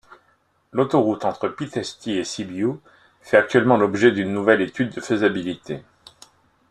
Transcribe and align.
L'autoroute 0.71 1.25
entre 1.25 1.47
Pitești 1.47 2.13
et 2.13 2.23
Sibiu 2.23 2.81
fait 3.21 3.37
actuellement 3.37 3.77
l'objet 3.77 4.11
d'une 4.11 4.33
nouvelle 4.33 4.61
étude 4.61 4.95
de 4.95 4.99
faisabilité. 4.99 5.83